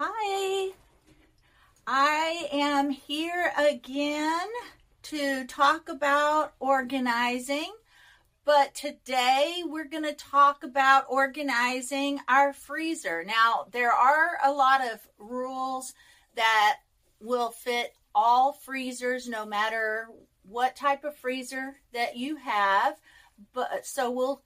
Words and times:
Hi, 0.00 0.74
I 1.84 2.48
am 2.52 2.90
here 2.90 3.52
again 3.58 4.46
to 5.02 5.44
talk 5.46 5.88
about 5.88 6.52
organizing, 6.60 7.72
but 8.44 8.76
today 8.76 9.64
we're 9.66 9.88
going 9.88 10.04
to 10.04 10.14
talk 10.14 10.62
about 10.62 11.06
organizing 11.08 12.20
our 12.28 12.52
freezer. 12.52 13.24
Now, 13.24 13.66
there 13.72 13.90
are 13.90 14.38
a 14.44 14.52
lot 14.52 14.82
of 14.86 15.00
rules 15.18 15.94
that 16.36 16.76
will 17.18 17.50
fit 17.50 17.96
all 18.14 18.52
freezers 18.52 19.28
no 19.28 19.44
matter 19.44 20.06
what 20.44 20.76
type 20.76 21.02
of 21.02 21.16
freezer 21.16 21.80
that 21.92 22.16
you 22.16 22.36
have, 22.36 23.00
but 23.52 23.84
so 23.84 24.12
we'll 24.12 24.44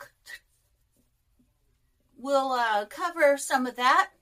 we'll 2.17 2.53
uh, 2.53 2.87
cover 2.87 3.37
some 3.37 3.67
of 3.67 3.77
that 3.77 4.13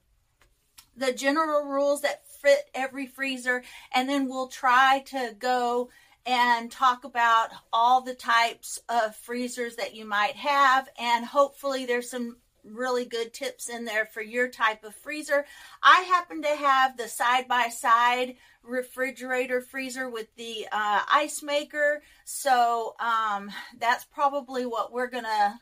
the 1.00 1.12
general 1.12 1.64
rules 1.64 2.02
that 2.02 2.26
fit 2.26 2.70
every 2.74 3.06
freezer, 3.06 3.64
and 3.92 4.08
then 4.08 4.28
we'll 4.28 4.48
try 4.48 5.02
to 5.06 5.34
go 5.38 5.88
and 6.26 6.70
talk 6.70 7.04
about 7.04 7.48
all 7.72 8.02
the 8.02 8.14
types 8.14 8.78
of 8.88 9.16
freezers 9.16 9.76
that 9.76 9.94
you 9.96 10.04
might 10.04 10.36
have, 10.36 10.88
and 10.98 11.24
hopefully, 11.24 11.86
there's 11.86 12.10
some 12.10 12.36
really 12.62 13.06
good 13.06 13.32
tips 13.32 13.70
in 13.70 13.86
there 13.86 14.04
for 14.04 14.20
your 14.20 14.46
type 14.46 14.84
of 14.84 14.94
freezer. 14.94 15.46
I 15.82 16.02
happen 16.02 16.42
to 16.42 16.54
have 16.54 16.98
the 16.98 17.08
side 17.08 17.48
by 17.48 17.68
side 17.68 18.36
refrigerator 18.62 19.62
freezer 19.62 20.10
with 20.10 20.26
the 20.36 20.66
uh, 20.70 21.00
ice 21.10 21.42
maker, 21.42 22.02
so 22.26 22.94
um, 23.00 23.50
that's 23.78 24.04
probably 24.04 24.66
what 24.66 24.92
we're 24.92 25.10
gonna. 25.10 25.58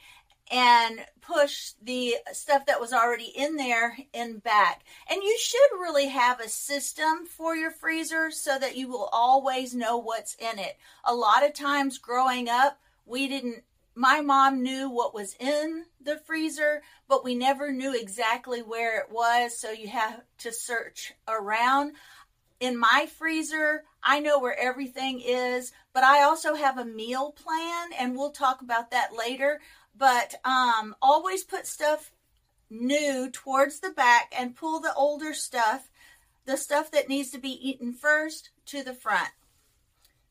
and 0.50 1.06
push 1.22 1.74
the 1.82 2.16
stuff 2.34 2.66
that 2.66 2.82
was 2.82 2.92
already 2.92 3.32
in 3.36 3.56
there 3.56 3.98
in 4.14 4.40
back. 4.40 4.84
And 5.10 5.22
you 5.22 5.38
should 5.40 5.80
really 5.80 6.08
have 6.08 6.40
a 6.40 6.50
system 6.50 7.26
for 7.26 7.56
your 7.56 7.72
freezer 7.72 8.32
so 8.32 8.58
that 8.58 8.76
you 8.76 8.88
will 8.88 9.10
always 9.12 9.76
know 9.76 9.98
what's 9.98 10.36
in 10.36 10.58
it. 10.60 10.78
A 11.04 11.14
lot 11.14 11.46
of 11.46 11.54
times 11.54 11.98
growing 11.98 12.50
up, 12.50 12.80
we 13.06 13.28
didn't 13.28 13.64
my 13.96 14.22
mom 14.22 14.64
knew 14.64 14.90
what 14.90 15.14
was 15.14 15.36
in 15.42 15.84
the 16.02 16.18
freezer, 16.20 16.82
but 17.10 17.26
we 17.26 17.36
never 17.36 17.70
knew 17.70 17.94
exactly 17.94 18.62
where 18.62 18.98
it 18.98 19.12
was, 19.12 19.60
so 19.60 19.72
you 19.72 19.90
have 19.90 20.22
to 20.38 20.54
search 20.54 21.14
around. 21.28 21.92
In 22.62 22.80
my 22.80 23.08
freezer, 23.18 23.84
I 24.02 24.22
know 24.22 24.40
where 24.40 24.58
everything 24.58 25.20
is, 25.20 25.74
but 25.94 26.06
I 26.06 26.24
also 26.24 26.56
have 26.56 26.78
a 26.78 26.86
meal 26.86 27.32
plan, 27.32 27.90
and 28.00 28.16
we'll 28.16 28.32
talk 28.32 28.62
about 28.62 28.92
that 28.92 29.10
later. 29.18 29.60
But 30.00 30.36
um, 30.46 30.96
always 31.02 31.44
put 31.44 31.68
stuff 31.68 32.12
new 32.70 33.30
towards 33.30 33.82
the 33.82 33.92
back 33.92 34.34
and 34.38 34.56
pull 34.56 34.80
the 34.80 34.94
older 34.96 35.34
stuff, 35.34 35.92
the 36.46 36.56
stuff 36.56 36.90
that 36.92 37.10
needs 37.10 37.32
to 37.32 37.38
be 37.38 37.70
eaten 37.70 37.94
first, 37.94 38.50
to 38.68 38.82
the 38.82 38.94
front. 38.94 39.30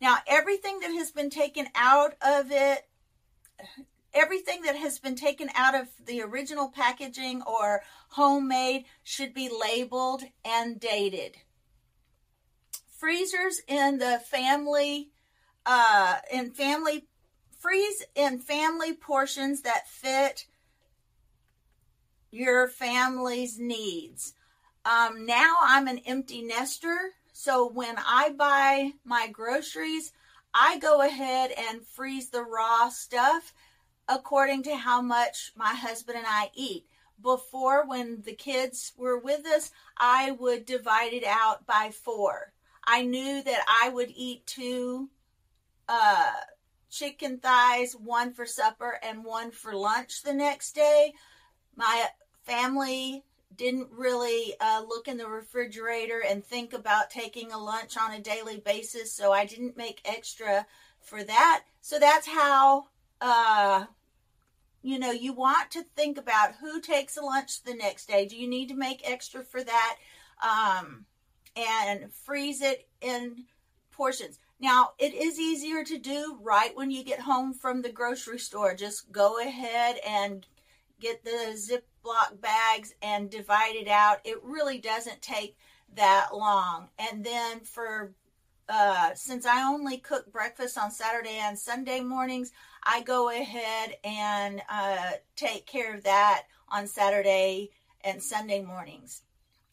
Now, 0.00 0.18
everything 0.26 0.80
that 0.80 0.92
has 0.92 1.10
been 1.10 1.28
taken 1.28 1.66
out 1.74 2.14
of 2.22 2.50
it, 2.50 2.86
everything 4.14 4.62
that 4.62 4.76
has 4.76 4.98
been 4.98 5.16
taken 5.16 5.50
out 5.54 5.74
of 5.74 5.88
the 6.06 6.22
original 6.22 6.68
packaging 6.70 7.42
or 7.42 7.82
homemade 8.10 8.84
should 9.02 9.34
be 9.34 9.50
labeled 9.50 10.22
and 10.44 10.80
dated. 10.80 11.36
Freezers 12.96 13.60
in 13.68 13.98
the 13.98 14.18
family, 14.24 15.10
uh, 15.66 16.16
in 16.32 16.52
family 16.52 17.06
freeze 17.58 18.04
in 18.14 18.38
family 18.38 18.92
portions 18.92 19.62
that 19.62 19.88
fit 19.88 20.46
your 22.30 22.68
family's 22.68 23.58
needs. 23.58 24.34
Um, 24.84 25.26
now 25.26 25.56
I'm 25.62 25.88
an 25.88 26.00
empty 26.06 26.42
nester, 26.42 27.12
so 27.32 27.68
when 27.68 27.96
I 27.98 28.30
buy 28.30 28.92
my 29.04 29.28
groceries, 29.28 30.12
I 30.54 30.78
go 30.78 31.02
ahead 31.02 31.52
and 31.56 31.86
freeze 31.86 32.30
the 32.30 32.42
raw 32.42 32.88
stuff 32.88 33.52
according 34.08 34.62
to 34.64 34.76
how 34.76 35.02
much 35.02 35.52
my 35.56 35.74
husband 35.74 36.18
and 36.18 36.26
I 36.26 36.50
eat. 36.54 36.86
Before, 37.20 37.84
when 37.84 38.22
the 38.22 38.32
kids 38.34 38.92
were 38.96 39.18
with 39.18 39.44
us, 39.44 39.72
I 39.98 40.30
would 40.32 40.64
divide 40.64 41.12
it 41.12 41.24
out 41.24 41.66
by 41.66 41.90
four. 41.92 42.52
I 42.86 43.02
knew 43.02 43.42
that 43.42 43.64
I 43.68 43.88
would 43.88 44.10
eat 44.14 44.46
two 44.46 45.10
uh, 45.88 46.30
chicken 46.90 47.38
thighs, 47.38 47.92
one 47.92 48.32
for 48.32 48.46
supper 48.46 48.98
and 49.02 49.24
one 49.24 49.50
for 49.50 49.74
lunch 49.74 50.22
the 50.22 50.32
next 50.34 50.74
day. 50.74 51.14
My 51.76 52.06
family 52.44 53.24
didn't 53.54 53.88
really 53.90 54.54
uh, 54.60 54.82
look 54.86 55.08
in 55.08 55.16
the 55.16 55.26
refrigerator 55.26 56.22
and 56.26 56.44
think 56.44 56.72
about 56.72 57.10
taking 57.10 57.52
a 57.52 57.58
lunch 57.58 57.96
on 57.96 58.12
a 58.12 58.20
daily 58.20 58.58
basis, 58.58 59.12
so 59.12 59.32
I 59.32 59.46
didn't 59.46 59.76
make 59.76 60.00
extra 60.04 60.66
for 61.00 61.24
that. 61.24 61.64
So 61.80 61.98
that's 61.98 62.26
how, 62.26 62.86
uh, 63.20 63.86
you 64.82 64.98
know, 64.98 65.10
you 65.10 65.32
want 65.32 65.70
to 65.72 65.84
think 65.96 66.18
about 66.18 66.56
who 66.60 66.80
takes 66.80 67.16
a 67.16 67.22
lunch 67.22 67.62
the 67.62 67.74
next 67.74 68.06
day. 68.06 68.26
Do 68.26 68.36
you 68.36 68.48
need 68.48 68.68
to 68.68 68.74
make 68.74 69.08
extra 69.08 69.42
for 69.42 69.62
that? 69.62 69.96
Um, 70.42 71.06
and 71.56 72.12
freeze 72.12 72.60
it 72.60 72.86
in 73.00 73.44
portions. 73.90 74.38
Now, 74.60 74.90
it 74.98 75.14
is 75.14 75.38
easier 75.38 75.84
to 75.84 75.98
do 75.98 76.38
right 76.42 76.76
when 76.76 76.90
you 76.90 77.04
get 77.04 77.20
home 77.20 77.54
from 77.54 77.80
the 77.80 77.92
grocery 77.92 78.40
store. 78.40 78.74
Just 78.74 79.12
go 79.12 79.40
ahead 79.40 79.98
and 80.06 80.44
get 81.00 81.24
the 81.24 81.54
Ziploc 81.54 82.40
bags 82.40 82.94
and 83.00 83.30
divide 83.30 83.76
it 83.76 83.86
out. 83.86 84.18
It 84.24 84.42
really 84.42 84.78
doesn't 84.78 85.22
take 85.22 85.56
that 85.94 86.30
long. 86.34 86.88
And 86.98 87.24
then 87.24 87.60
for 87.60 88.12
uh, 88.68 89.14
since 89.14 89.46
I 89.46 89.62
only 89.62 89.98
cook 89.98 90.30
breakfast 90.30 90.76
on 90.76 90.90
Saturday 90.90 91.38
and 91.40 91.58
Sunday 91.58 92.00
mornings, 92.00 92.52
I 92.84 93.02
go 93.02 93.30
ahead 93.30 93.96
and 94.04 94.60
uh, 94.68 95.12
take 95.36 95.66
care 95.66 95.94
of 95.94 96.04
that 96.04 96.44
on 96.68 96.86
Saturday 96.86 97.70
and 98.02 98.22
Sunday 98.22 98.60
mornings. 98.60 99.22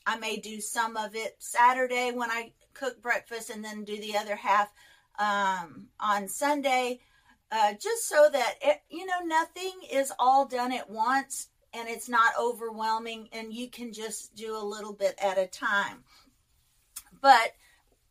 I 0.06 0.18
may 0.18 0.38
do 0.38 0.62
some 0.62 0.96
of 0.96 1.16
it 1.16 1.36
Saturday 1.40 2.12
when 2.12 2.32
I 2.32 2.54
cook 2.76 3.02
breakfast 3.02 3.50
and 3.50 3.64
then 3.64 3.84
do 3.84 4.00
the 4.00 4.18
other 4.18 4.36
half 4.36 4.72
um, 5.18 5.88
on 6.00 6.28
Sunday, 6.28 7.00
uh, 7.52 7.74
just 7.74 8.08
so 8.08 8.30
that 8.32 8.56
it, 8.62 8.82
you 8.90 9.06
know 9.06 9.26
nothing 9.26 9.72
is 9.92 10.12
all 10.20 10.46
done 10.46 10.72
at 10.72 10.90
once 10.90 11.50
and 11.74 11.90
it's 11.90 12.08
not 12.08 12.34
overwhelming, 12.40 13.28
and 13.34 13.54
you 13.54 13.70
can 13.70 13.92
just 13.92 14.34
do 14.36 14.56
a 14.56 14.64
little 14.64 14.94
bit 14.94 15.16
at 15.22 15.38
a 15.38 15.48
time. 15.48 16.04
But 17.22 17.54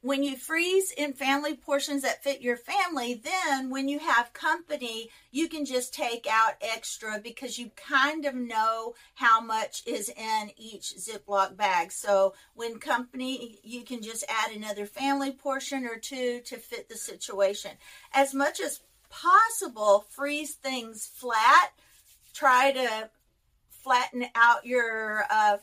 when 0.04 0.22
you 0.22 0.36
freeze 0.36 0.90
in 0.90 1.14
family 1.14 1.54
portions 1.54 2.02
that 2.02 2.22
fit 2.22 2.42
your 2.42 2.58
family, 2.58 3.14
then 3.14 3.70
when 3.70 3.88
you 3.88 3.98
have 3.98 4.34
company, 4.34 5.08
you 5.30 5.48
can 5.48 5.64
just 5.64 5.94
take 5.94 6.26
out 6.30 6.52
extra 6.60 7.18
because 7.18 7.58
you 7.58 7.70
kind 7.74 8.26
of 8.26 8.34
know 8.34 8.92
how 9.14 9.40
much 9.40 9.82
is 9.86 10.10
in 10.10 10.50
each 10.58 10.92
Ziploc 10.98 11.56
bag. 11.56 11.90
So 11.90 12.34
when 12.52 12.78
company, 12.78 13.58
you 13.62 13.82
can 13.82 14.02
just 14.02 14.26
add 14.28 14.54
another 14.54 14.84
family 14.84 15.32
portion 15.32 15.86
or 15.86 15.96
two 15.96 16.42
to 16.44 16.56
fit 16.58 16.90
the 16.90 16.96
situation. 16.96 17.70
As 18.12 18.34
much 18.34 18.60
as 18.60 18.82
possible, 19.08 20.04
freeze 20.10 20.52
things 20.52 21.06
flat. 21.06 21.70
Try 22.34 22.72
to 22.72 23.08
flatten 23.70 24.26
out 24.34 24.66
your 24.66 25.24
uh, 25.30 25.56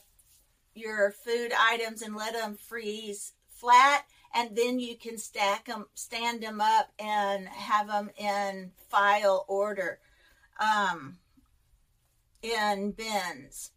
your 0.73 1.11
food 1.11 1.51
items 1.55 2.01
and 2.01 2.15
let 2.15 2.33
them 2.33 2.55
freeze 2.55 3.33
flat 3.49 4.05
and 4.33 4.55
then 4.55 4.79
you 4.79 4.97
can 4.97 5.17
stack 5.17 5.65
them, 5.65 5.85
stand 5.93 6.41
them 6.41 6.61
up, 6.61 6.91
and 6.99 7.47
have 7.47 7.87
them 7.87 8.09
in 8.17 8.71
file 8.89 9.45
order 9.47 9.99
um, 10.59 11.17
in 12.41 12.91
bins. 12.91 13.71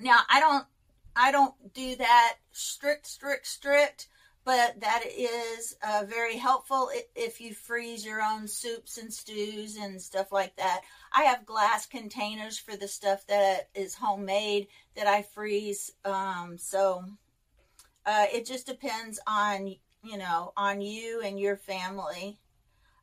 Now, 0.00 0.20
I 0.28 0.40
don't, 0.40 0.66
I 1.14 1.30
don't 1.30 1.54
do 1.72 1.96
that 1.96 2.34
strict, 2.52 3.06
strict, 3.06 3.46
strict 3.46 4.08
but 4.44 4.80
that 4.80 5.02
is 5.06 5.74
uh, 5.82 6.04
very 6.06 6.36
helpful 6.36 6.90
if 7.14 7.40
you 7.40 7.54
freeze 7.54 8.04
your 8.04 8.20
own 8.20 8.46
soups 8.46 8.98
and 8.98 9.12
stews 9.12 9.76
and 9.76 10.00
stuff 10.00 10.32
like 10.32 10.54
that. 10.56 10.82
I 11.12 11.22
have 11.22 11.46
glass 11.46 11.86
containers 11.86 12.58
for 12.58 12.76
the 12.76 12.88
stuff 12.88 13.26
that 13.28 13.70
is 13.74 13.94
homemade 13.94 14.68
that 14.96 15.06
I 15.06 15.22
freeze. 15.22 15.92
Um, 16.04 16.58
so 16.58 17.04
uh, 18.06 18.26
it 18.32 18.46
just 18.46 18.66
depends 18.66 19.20
on 19.26 19.76
you 20.02 20.18
know 20.18 20.52
on 20.56 20.80
you 20.80 21.20
and 21.22 21.38
your 21.38 21.56
family. 21.56 22.38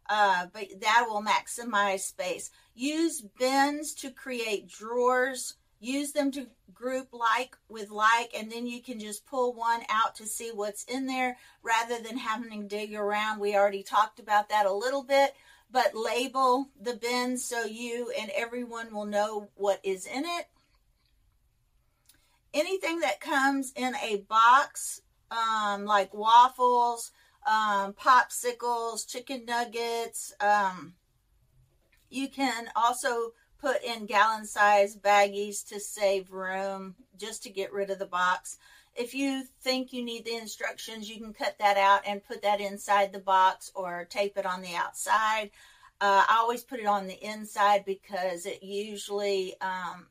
Uh, 0.09 0.47
but 0.51 0.65
that 0.81 1.05
will 1.07 1.23
maximize 1.23 2.01
space. 2.01 2.51
Use 2.73 3.21
bins 3.21 3.93
to 3.93 4.11
create 4.11 4.67
drawers 4.67 5.55
use 5.81 6.11
them 6.11 6.31
to 6.31 6.47
group 6.73 7.07
like 7.11 7.57
with 7.67 7.89
like 7.89 8.31
and 8.37 8.51
then 8.51 8.65
you 8.65 8.81
can 8.81 8.99
just 8.99 9.25
pull 9.25 9.53
one 9.53 9.81
out 9.89 10.15
to 10.15 10.25
see 10.25 10.51
what's 10.53 10.83
in 10.85 11.07
there 11.07 11.35
rather 11.63 11.99
than 12.01 12.17
having 12.17 12.61
to 12.61 12.67
dig 12.67 12.93
around 12.93 13.39
we 13.39 13.55
already 13.55 13.83
talked 13.83 14.19
about 14.19 14.47
that 14.47 14.65
a 14.65 14.71
little 14.71 15.03
bit 15.03 15.33
but 15.71 15.95
label 15.95 16.69
the 16.79 16.93
bins 16.93 17.43
so 17.43 17.65
you 17.65 18.11
and 18.19 18.31
everyone 18.35 18.93
will 18.93 19.05
know 19.05 19.49
what 19.55 19.79
is 19.83 20.05
in 20.05 20.23
it 20.23 20.47
anything 22.53 22.99
that 22.99 23.19
comes 23.19 23.71
in 23.75 23.95
a 23.95 24.17
box 24.27 25.01
um, 25.31 25.85
like 25.85 26.13
waffles 26.13 27.11
um, 27.47 27.93
popsicles 27.93 29.07
chicken 29.07 29.45
nuggets 29.45 30.33
um, 30.39 30.93
you 32.09 32.27
can 32.27 32.69
also 32.75 33.31
put 33.61 33.83
in 33.83 34.05
gallon 34.05 34.45
size 34.45 34.97
baggies 34.97 35.65
to 35.67 35.79
save 35.79 36.31
room 36.31 36.95
just 37.17 37.43
to 37.43 37.49
get 37.49 37.71
rid 37.71 37.91
of 37.91 37.99
the 37.99 38.05
box. 38.05 38.57
If 38.95 39.13
you 39.13 39.43
think 39.61 39.93
you 39.93 40.03
need 40.03 40.25
the 40.25 40.35
instructions, 40.35 41.09
you 41.09 41.17
can 41.17 41.31
cut 41.31 41.55
that 41.59 41.77
out 41.77 42.01
and 42.05 42.23
put 42.23 42.41
that 42.41 42.59
inside 42.59 43.13
the 43.13 43.19
box 43.19 43.71
or 43.75 44.05
tape 44.09 44.37
it 44.37 44.45
on 44.45 44.61
the 44.61 44.75
outside. 44.75 45.51
Uh, 46.01 46.25
I 46.27 46.37
always 46.39 46.63
put 46.63 46.79
it 46.79 46.87
on 46.87 47.07
the 47.07 47.23
inside 47.23 47.85
because 47.85 48.45
it 48.47 48.63
usually 48.63 49.55
um, 49.61 50.07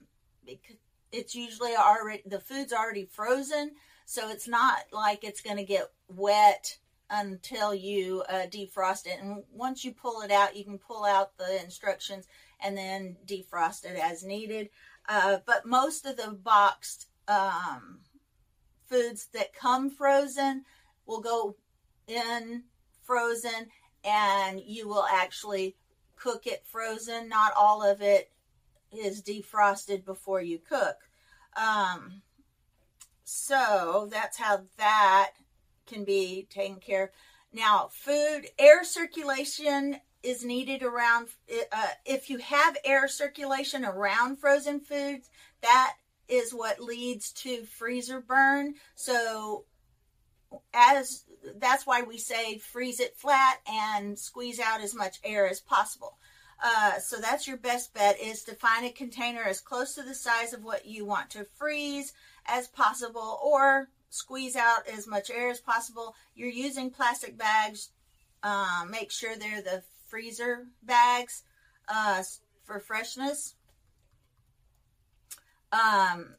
it's 1.13 1.35
usually 1.35 1.75
already 1.75 2.23
the 2.27 2.41
food's 2.41 2.73
already 2.73 3.05
frozen, 3.05 3.73
so 4.05 4.31
it's 4.31 4.49
not 4.49 4.79
like 4.93 5.25
it's 5.25 5.41
going 5.41 5.57
to 5.57 5.65
get 5.65 5.91
wet 6.09 6.77
until 7.11 7.75
you 7.75 8.23
uh, 8.29 8.47
defrost 8.47 9.07
it. 9.07 9.19
And 9.21 9.43
once 9.53 9.85
you 9.85 9.93
pull 9.93 10.23
it 10.23 10.31
out, 10.31 10.57
you 10.57 10.65
can 10.65 10.79
pull 10.79 11.05
out 11.05 11.37
the 11.37 11.63
instructions 11.63 12.27
and 12.63 12.77
then 12.77 13.17
defrost 13.27 13.85
it 13.85 13.97
as 13.97 14.23
needed. 14.23 14.71
Uh, 15.09 15.39
but 15.45 15.67
most 15.67 16.07
of 16.07 16.17
the 16.17 16.31
boxed 16.31 17.09
um, 17.27 17.99
foods 18.87 19.29
that 19.33 19.55
come 19.55 19.91
frozen 19.91 20.65
will 21.07 21.21
go 21.21 21.57
in 22.07 22.65
frozen 23.03 23.69
and 24.05 24.61
you 24.61 24.89
will 24.89 25.05
actually 25.05 25.77
cook 26.17 26.47
it 26.47 26.65
frozen. 26.65 27.29
Not 27.29 27.53
all 27.57 27.83
of 27.83 28.03
it 28.03 28.31
is 28.93 29.23
defrosted 29.23 30.05
before 30.05 30.43
you 30.43 30.59
cook. 30.59 30.97
Um, 31.57 32.23
so 33.25 34.09
that's 34.11 34.39
how 34.39 34.63
that 34.79 35.33
can 35.87 36.05
be 36.05 36.47
taken 36.51 36.77
care 36.77 37.05
of. 37.05 37.11
Now, 37.53 37.89
food, 37.91 38.47
air 38.59 38.85
circulation 38.85 40.01
is 40.23 40.45
needed 40.45 40.83
around 40.83 41.29
uh, 41.73 41.87
if 42.05 42.29
you 42.29 42.39
have 42.39 42.77
air 42.85 43.09
circulation 43.09 43.85
around 43.85 44.37
frozen 44.37 44.81
foods 44.81 45.31
that 45.63 45.95
is 46.29 46.53
what 46.53 46.81
leads 46.81 47.33
to 47.33 47.65
freezer 47.65 48.21
burn 48.21 48.75
so 48.95 49.65
as 50.75 51.25
that's 51.57 51.87
why 51.87 52.03
we 52.03 52.19
say 52.19 52.59
freeze 52.59 53.01
it 53.01 53.17
flat 53.17 53.61
and 53.67 54.19
squeeze 54.19 54.61
out 54.61 54.83
as 54.83 54.95
much 54.95 55.19
air 55.25 55.49
as 55.49 55.61
possible 55.61 56.19
uh, 56.63 56.99
so 56.99 57.17
that's 57.17 57.47
your 57.47 57.57
best 57.57 57.95
bet 57.95 58.21
is 58.21 58.43
to 58.45 58.55
find 58.55 58.85
a 58.85 58.91
container 58.91 59.43
as 59.43 59.61
close 59.61 59.95
to 59.95 60.03
the 60.03 60.15
size 60.15 60.53
of 60.53 60.65
what 60.65 60.87
you 60.87 61.05
want 61.05 61.31
to 61.31 61.45
freeze 61.57 62.13
as 62.47 62.69
possible 62.69 63.39
or 63.43 63.89
squeeze 64.11 64.57
out 64.57 64.89
as 64.89 65.07
much 65.07 65.31
air 65.31 65.51
as 65.51 65.61
possible 65.61 66.15
you're 66.35 66.49
using 66.49 66.91
plastic 66.91 67.39
bags 67.39 67.91
um, 68.43 68.91
make 68.91 69.11
sure 69.11 69.37
they're 69.37 69.63
the 69.63 69.83
freezer 70.09 70.67
bags 70.83 71.43
uh, 71.89 72.23
for 72.65 72.81
freshness. 72.81 73.55
Um, 75.73 76.35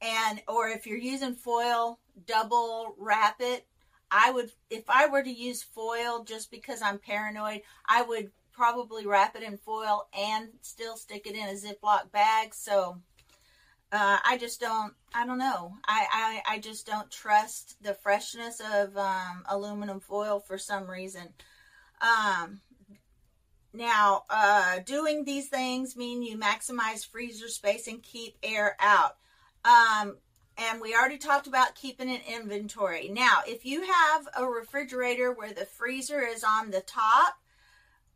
and 0.00 0.42
or 0.48 0.68
if 0.68 0.86
you're 0.86 0.98
using 0.98 1.34
foil, 1.34 1.98
double 2.26 2.94
wrap 2.98 3.36
it. 3.40 3.66
I 4.10 4.30
would, 4.30 4.50
if 4.70 4.84
I 4.88 5.06
were 5.06 5.22
to 5.22 5.30
use 5.30 5.62
foil 5.62 6.24
just 6.24 6.50
because 6.50 6.82
I'm 6.82 6.98
paranoid, 6.98 7.62
I 7.86 8.02
would 8.02 8.30
probably 8.54 9.06
wrap 9.06 9.36
it 9.36 9.42
in 9.42 9.56
foil 9.58 10.08
and 10.16 10.48
still 10.62 10.96
stick 10.96 11.26
it 11.26 11.34
in 11.34 11.48
a 11.48 11.54
Ziploc 11.54 12.12
bag. 12.12 12.54
So 12.54 12.98
uh, 13.92 14.18
I 14.24 14.38
just 14.38 14.60
don't, 14.60 14.94
I 15.12 15.26
don't 15.26 15.38
know. 15.38 15.74
I, 15.86 16.42
I, 16.46 16.54
I 16.54 16.58
just 16.58 16.86
don't 16.86 17.10
trust 17.10 17.76
the 17.82 17.94
freshness 17.94 18.60
of 18.60 18.96
um, 18.96 19.44
aluminum 19.48 20.00
foil 20.00 20.40
for 20.40 20.58
some 20.58 20.88
reason. 20.88 21.28
Um, 22.00 22.60
now, 23.72 24.22
uh, 24.30 24.78
doing 24.86 25.24
these 25.24 25.48
things 25.48 25.96
mean 25.96 26.22
you 26.22 26.38
maximize 26.38 27.06
freezer 27.06 27.48
space 27.48 27.88
and 27.88 28.02
keep 28.02 28.36
air 28.42 28.76
out. 28.80 29.16
Um, 29.64 30.16
and 30.56 30.80
we 30.80 30.94
already 30.94 31.18
talked 31.18 31.48
about 31.48 31.74
keeping 31.74 32.08
an 32.08 32.20
inventory. 32.28 33.08
Now, 33.08 33.40
if 33.46 33.64
you 33.64 33.82
have 33.82 34.28
a 34.36 34.46
refrigerator 34.46 35.32
where 35.32 35.52
the 35.52 35.66
freezer 35.66 36.20
is 36.20 36.44
on 36.44 36.70
the 36.70 36.82
top, 36.82 37.36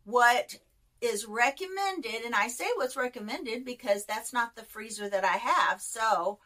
what 0.08 0.56
is 1.00 1.26
recommended, 1.26 2.24
and 2.24 2.34
I 2.34 2.48
say 2.48 2.66
what's 2.76 2.96
recommended 2.96 3.64
because 3.64 4.04
that's 4.04 4.32
not 4.32 4.56
the 4.56 4.64
freezer 4.64 5.08
that 5.08 5.24
I 5.24 5.36
have. 5.36 5.80
So, 5.80 6.38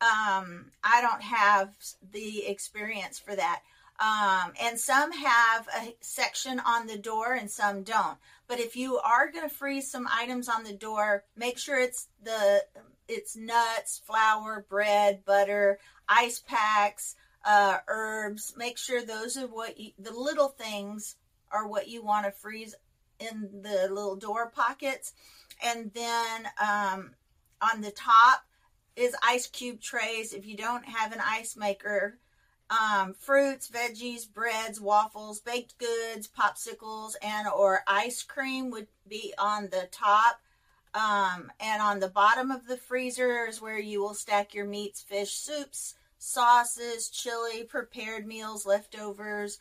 um, 0.00 0.70
I 0.82 1.00
don't 1.02 1.22
have 1.22 1.74
the 2.12 2.46
experience 2.46 3.18
for 3.18 3.36
that. 3.36 3.60
Um, 4.00 4.52
and 4.62 4.78
some 4.78 5.12
have 5.12 5.68
a 5.76 5.94
section 6.00 6.60
on 6.60 6.86
the 6.86 6.96
door 6.96 7.34
and 7.34 7.50
some 7.50 7.82
don't. 7.82 8.16
But 8.46 8.60
if 8.60 8.74
you 8.76 8.98
are 8.98 9.30
going 9.30 9.48
to 9.48 9.54
freeze 9.54 9.90
some 9.90 10.08
items 10.10 10.48
on 10.48 10.64
the 10.64 10.72
door, 10.72 11.24
make 11.36 11.58
sure 11.58 11.78
it's 11.78 12.08
the 12.22 12.64
it's 13.06 13.36
nuts, 13.36 14.00
flour, 14.06 14.64
bread, 14.68 15.24
butter, 15.24 15.78
ice 16.08 16.40
packs, 16.46 17.16
uh, 17.44 17.78
herbs. 17.88 18.54
Make 18.56 18.78
sure 18.78 19.04
those 19.04 19.36
are 19.36 19.46
what 19.46 19.78
you, 19.78 19.92
the 19.98 20.12
little 20.12 20.48
things 20.48 21.16
are 21.50 21.66
what 21.66 21.88
you 21.88 22.02
want 22.02 22.26
to 22.26 22.32
freeze 22.32 22.74
in 23.18 23.48
the 23.62 23.88
little 23.90 24.16
door 24.16 24.50
pockets. 24.50 25.12
And 25.64 25.90
then 25.92 26.48
um, 26.60 27.10
on 27.60 27.80
the 27.80 27.90
top 27.90 28.44
is 28.96 29.14
ice 29.22 29.46
cube 29.46 29.80
trays. 29.80 30.32
If 30.32 30.46
you 30.46 30.56
don't 30.56 30.84
have 30.84 31.12
an 31.12 31.20
ice 31.24 31.56
maker, 31.56 32.18
um, 32.70 33.14
fruits, 33.14 33.70
veggies, 33.70 34.30
breads, 34.30 34.80
waffles, 34.80 35.40
baked 35.40 35.78
goods, 35.78 36.28
popsicles, 36.28 37.14
and 37.22 37.48
or 37.48 37.82
ice 37.86 38.22
cream 38.22 38.70
would 38.70 38.88
be 39.08 39.32
on 39.38 39.64
the 39.70 39.88
top. 39.90 40.40
Um, 40.94 41.50
and 41.60 41.82
on 41.82 42.00
the 42.00 42.08
bottom 42.08 42.50
of 42.50 42.66
the 42.66 42.76
freezer 42.76 43.46
is 43.46 43.60
where 43.60 43.78
you 43.78 44.00
will 44.00 44.14
stack 44.14 44.54
your 44.54 44.64
meats, 44.64 45.02
fish, 45.02 45.32
soups, 45.32 45.94
sauces, 46.18 47.08
chili, 47.08 47.64
prepared 47.64 48.26
meals, 48.26 48.66
leftovers. 48.66 49.58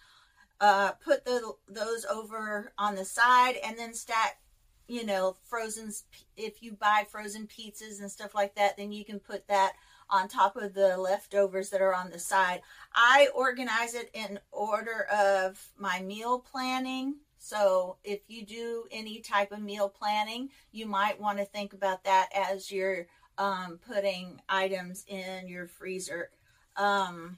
Uh, 0.59 0.91
put 0.93 1.23
the, 1.23 1.53
those 1.67 2.03
over 2.05 2.71
on 2.77 2.95
the 2.95 3.05
side 3.05 3.55
and 3.63 3.77
then 3.77 3.93
stack, 3.93 4.39
you 4.87 5.05
know, 5.05 5.35
frozen. 5.43 5.91
If 6.35 6.63
you 6.63 6.71
buy 6.71 7.05
frozen 7.07 7.47
pizzas 7.47 7.99
and 7.99 8.09
stuff 8.11 8.33
like 8.33 8.55
that, 8.55 8.75
then 8.75 8.91
you 8.91 9.05
can 9.05 9.19
put 9.19 9.47
that 9.47 9.73
on 10.09 10.27
top 10.27 10.55
of 10.55 10.73
the 10.73 10.97
leftovers 10.97 11.69
that 11.69 11.81
are 11.81 11.93
on 11.93 12.09
the 12.09 12.19
side. 12.19 12.61
I 12.93 13.27
organize 13.35 13.93
it 13.93 14.09
in 14.13 14.39
order 14.51 15.05
of 15.13 15.63
my 15.77 16.01
meal 16.01 16.39
planning. 16.39 17.17
So 17.37 17.97
if 18.03 18.21
you 18.27 18.45
do 18.45 18.85
any 18.91 19.19
type 19.19 19.51
of 19.51 19.61
meal 19.61 19.89
planning, 19.89 20.49
you 20.71 20.87
might 20.87 21.19
want 21.19 21.37
to 21.37 21.45
think 21.45 21.73
about 21.73 22.03
that 22.05 22.29
as 22.33 22.71
you're 22.71 23.05
um, 23.37 23.79
putting 23.87 24.41
items 24.49 25.05
in 25.07 25.47
your 25.47 25.67
freezer. 25.67 26.31
Um, 26.75 27.37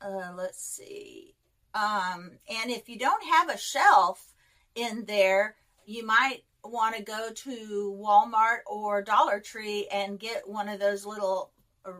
uh, 0.00 0.32
let's 0.34 0.62
see. 0.62 1.35
Um, 1.76 2.30
and 2.48 2.70
if 2.70 2.88
you 2.88 2.98
don't 2.98 3.24
have 3.24 3.50
a 3.50 3.58
shelf 3.58 4.32
in 4.74 5.04
there, 5.04 5.56
you 5.84 6.06
might 6.06 6.42
want 6.64 6.96
to 6.96 7.02
go 7.02 7.30
to 7.34 7.98
Walmart 8.02 8.60
or 8.66 9.02
Dollar 9.02 9.40
Tree 9.40 9.86
and 9.92 10.18
get 10.18 10.48
one 10.48 10.68
of 10.68 10.80
those 10.80 11.04
little 11.04 11.50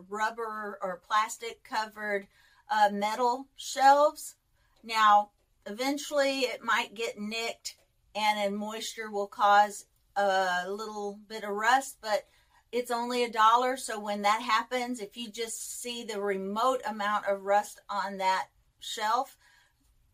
rubber 0.09 0.79
or 0.81 1.01
plastic 1.07 1.63
covered 1.63 2.27
uh, 2.71 2.89
metal 2.91 3.47
shelves. 3.55 4.35
Now, 4.83 5.29
eventually 5.67 6.41
it 6.41 6.63
might 6.63 6.95
get 6.95 7.19
nicked 7.19 7.75
and 8.15 8.39
then 8.39 8.55
moisture 8.55 9.11
will 9.11 9.27
cause 9.27 9.85
a 10.15 10.65
little 10.67 11.19
bit 11.27 11.43
of 11.43 11.51
rust, 11.51 11.97
but 12.01 12.25
it's 12.71 12.89
only 12.89 13.23
a 13.23 13.29
dollar. 13.29 13.77
So 13.77 13.99
when 13.99 14.23
that 14.23 14.41
happens, 14.41 14.99
if 14.99 15.15
you 15.15 15.29
just 15.29 15.81
see 15.81 16.03
the 16.03 16.19
remote 16.19 16.81
amount 16.87 17.27
of 17.27 17.43
rust 17.43 17.79
on 17.89 18.17
that 18.17 18.47
shelf, 18.79 19.37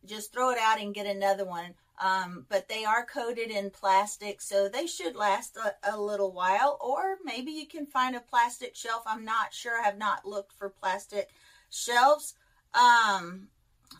just 0.05 0.33
throw 0.33 0.51
it 0.51 0.57
out 0.59 0.79
and 0.79 0.93
get 0.93 1.05
another 1.05 1.45
one. 1.45 1.73
Um, 1.99 2.45
but 2.49 2.67
they 2.67 2.85
are 2.85 3.05
coated 3.05 3.51
in 3.51 3.69
plastic, 3.69 4.41
so 4.41 4.67
they 4.67 4.87
should 4.87 5.15
last 5.15 5.57
a, 5.57 5.93
a, 5.93 5.99
little 5.99 6.31
while. 6.31 6.77
Or 6.81 7.17
maybe 7.23 7.51
you 7.51 7.67
can 7.67 7.85
find 7.85 8.15
a 8.15 8.19
plastic 8.19 8.75
shelf. 8.75 9.03
I'm 9.05 9.23
not 9.23 9.53
sure. 9.53 9.79
I 9.79 9.85
have 9.85 9.97
not 9.97 10.25
looked 10.25 10.53
for 10.53 10.69
plastic 10.69 11.29
shelves 11.69 12.33
um, 12.73 13.47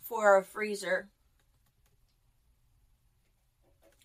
for 0.02 0.36
a 0.36 0.44
freezer. 0.44 1.08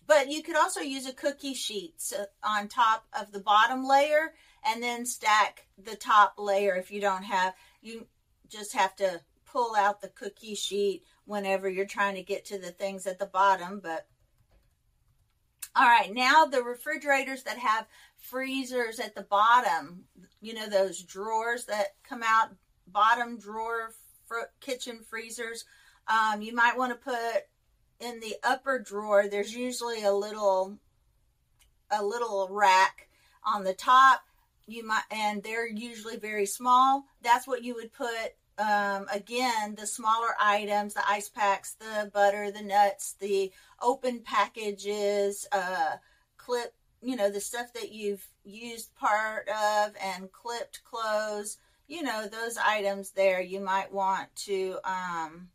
But 0.06 0.30
you 0.30 0.42
could 0.42 0.56
also 0.56 0.80
use 0.80 1.06
a 1.06 1.12
cookie 1.12 1.54
sheet 1.54 1.94
on 2.42 2.68
top 2.68 3.06
of 3.12 3.30
the 3.32 3.40
bottom 3.40 3.86
layer 3.86 4.34
and 4.64 4.82
then 4.82 5.06
stack 5.06 5.66
the 5.78 5.94
top 5.94 6.34
layer 6.36 6.74
if 6.74 6.90
you 6.90 7.00
don't 7.00 7.22
have, 7.22 7.54
you 7.80 8.06
just 8.48 8.72
have 8.72 8.96
to 8.96 9.20
pull 9.46 9.74
out 9.76 10.00
the 10.00 10.08
cookie 10.08 10.54
sheet 10.54 11.04
whenever 11.30 11.68
you're 11.68 11.86
trying 11.86 12.16
to 12.16 12.22
get 12.24 12.44
to 12.44 12.58
the 12.58 12.72
things 12.72 13.06
at 13.06 13.20
the 13.20 13.26
bottom. 13.26 13.78
But 13.80 14.08
all 15.76 15.86
right, 15.86 16.12
now 16.12 16.44
the 16.44 16.64
refrigerators 16.64 17.44
that 17.44 17.56
have 17.56 17.86
freezers 18.16 18.98
at 18.98 19.14
the 19.14 19.22
bottom, 19.22 20.06
you 20.40 20.54
know, 20.54 20.68
those 20.68 21.00
drawers 21.00 21.66
that 21.66 21.94
come 22.02 22.24
out, 22.24 22.48
bottom 22.88 23.38
drawer 23.38 23.92
fr- 24.26 24.50
kitchen 24.58 24.98
freezers, 25.08 25.64
um, 26.08 26.42
you 26.42 26.52
might 26.52 26.76
want 26.76 26.92
to 26.92 27.10
put 27.10 27.44
in 28.00 28.18
the 28.18 28.34
upper 28.42 28.80
drawer, 28.80 29.28
there's 29.28 29.54
usually 29.54 30.02
a 30.02 30.12
little 30.12 30.78
a 31.92 32.04
little 32.04 32.48
rack 32.50 33.08
on 33.44 33.62
the 33.62 33.74
top. 33.74 34.22
You 34.66 34.84
might 34.84 35.04
and 35.12 35.44
they're 35.44 35.68
usually 35.68 36.16
very 36.16 36.46
small. 36.46 37.04
That's 37.22 37.46
what 37.46 37.62
you 37.62 37.76
would 37.76 37.92
put 37.92 38.34
um, 38.60 39.06
again, 39.10 39.74
the 39.74 39.86
smaller 39.86 40.34
items, 40.38 40.94
the 40.94 41.08
ice 41.08 41.28
packs, 41.28 41.74
the 41.74 42.10
butter, 42.12 42.50
the 42.50 42.62
nuts, 42.62 43.16
the 43.18 43.50
open 43.80 44.20
packages, 44.20 45.48
uh, 45.50 45.96
clip, 46.36 46.74
you 47.00 47.16
know, 47.16 47.30
the 47.30 47.40
stuff 47.40 47.72
that 47.72 47.90
you've 47.90 48.26
used 48.44 48.94
part 48.94 49.48
of 49.48 49.94
and 50.02 50.30
clipped 50.30 50.82
clothes, 50.84 51.56
you 51.88 52.02
know, 52.02 52.28
those 52.28 52.58
items 52.58 53.12
there 53.12 53.40
you 53.40 53.60
might 53.60 53.90
want 53.90 54.28
to 54.36 54.76
um, 54.84 55.48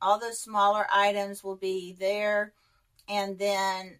all 0.00 0.18
those 0.20 0.38
smaller 0.38 0.86
items 0.92 1.42
will 1.42 1.56
be 1.56 1.96
there. 1.98 2.52
And 3.08 3.38
then 3.38 3.98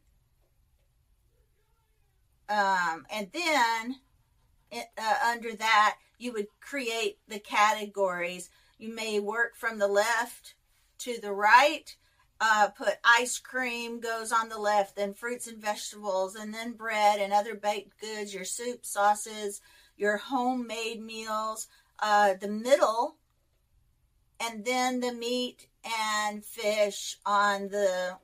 um, 2.48 3.04
and 3.10 3.28
then 3.32 3.96
uh, 4.72 5.14
under 5.30 5.54
that 5.54 5.96
you 6.18 6.32
would 6.32 6.46
create 6.60 7.18
the 7.28 7.38
categories 7.38 8.50
you 8.78 8.94
may 8.94 9.20
work 9.20 9.56
from 9.56 9.78
the 9.78 9.88
left 9.88 10.54
to 10.98 11.18
the 11.20 11.32
right 11.32 11.96
uh, 12.40 12.68
put 12.76 12.94
ice 13.04 13.38
cream 13.38 14.00
goes 14.00 14.32
on 14.32 14.48
the 14.48 14.58
left 14.58 14.96
then 14.96 15.14
fruits 15.14 15.46
and 15.46 15.58
vegetables 15.58 16.34
and 16.34 16.52
then 16.52 16.72
bread 16.72 17.20
and 17.20 17.32
other 17.32 17.54
baked 17.54 17.98
goods 18.00 18.34
your 18.34 18.44
soup 18.44 18.84
sauces 18.84 19.60
your 19.96 20.16
homemade 20.18 21.02
meals 21.02 21.68
uh, 22.00 22.34
the 22.40 22.48
middle 22.48 23.16
and 24.40 24.64
then 24.64 25.00
the 25.00 25.12
meat 25.12 25.68
and 25.84 26.44
fish 26.44 27.16
on 27.24 27.68
the 27.68 28.16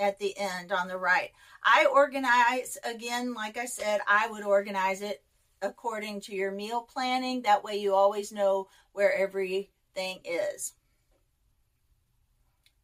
at 0.00 0.18
the 0.18 0.36
end 0.36 0.72
on 0.72 0.88
the 0.88 0.96
right. 0.96 1.30
I 1.64 1.86
organize 1.86 2.78
again, 2.84 3.34
like 3.34 3.56
I 3.56 3.66
said, 3.66 4.00
I 4.06 4.28
would 4.28 4.44
organize 4.44 5.02
it 5.02 5.22
according 5.62 6.22
to 6.22 6.34
your 6.34 6.52
meal 6.52 6.82
planning. 6.82 7.42
That 7.42 7.64
way 7.64 7.76
you 7.76 7.94
always 7.94 8.32
know 8.32 8.68
where 8.92 9.14
everything 9.14 10.20
is. 10.24 10.72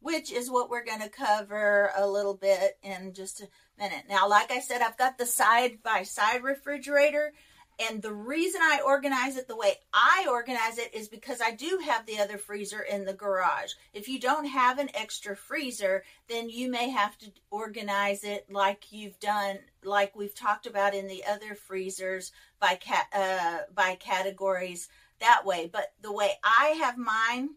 Which 0.00 0.30
is 0.30 0.50
what 0.50 0.70
we're 0.70 0.84
going 0.84 1.00
to 1.00 1.08
cover 1.08 1.90
a 1.96 2.06
little 2.06 2.34
bit 2.34 2.78
in 2.82 3.12
just 3.14 3.40
a 3.40 3.48
minute. 3.78 4.04
Now, 4.08 4.28
like 4.28 4.50
I 4.50 4.60
said, 4.60 4.82
I've 4.82 4.98
got 4.98 5.18
the 5.18 5.26
side 5.26 5.82
by 5.82 6.02
side 6.02 6.44
refrigerator. 6.44 7.32
And 7.78 8.00
the 8.00 8.12
reason 8.12 8.62
I 8.62 8.80
organize 8.84 9.36
it 9.36 9.48
the 9.48 9.56
way 9.56 9.74
I 9.92 10.26
organize 10.30 10.78
it 10.78 10.94
is 10.94 11.08
because 11.08 11.42
I 11.42 11.50
do 11.50 11.78
have 11.84 12.06
the 12.06 12.18
other 12.18 12.38
freezer 12.38 12.80
in 12.80 13.04
the 13.04 13.12
garage. 13.12 13.72
If 13.92 14.08
you 14.08 14.18
don't 14.18 14.46
have 14.46 14.78
an 14.78 14.88
extra 14.94 15.36
freezer, 15.36 16.02
then 16.28 16.48
you 16.48 16.70
may 16.70 16.88
have 16.88 17.18
to 17.18 17.30
organize 17.50 18.24
it 18.24 18.50
like 18.50 18.92
you've 18.92 19.20
done, 19.20 19.58
like 19.84 20.16
we've 20.16 20.34
talked 20.34 20.66
about 20.66 20.94
in 20.94 21.06
the 21.06 21.22
other 21.26 21.54
freezers 21.54 22.32
by 22.60 22.78
uh, 23.12 23.58
by 23.74 23.96
categories 23.96 24.88
that 25.20 25.44
way. 25.44 25.68
But 25.70 25.92
the 26.00 26.12
way 26.12 26.32
I 26.42 26.78
have 26.80 26.96
mine, 26.96 27.50